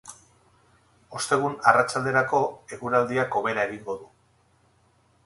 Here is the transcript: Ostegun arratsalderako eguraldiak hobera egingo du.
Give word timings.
Ostegun 1.19 1.57
arratsalderako 1.71 2.39
eguraldiak 2.79 3.39
hobera 3.41 3.67
egingo 3.69 3.97
du. 4.03 4.09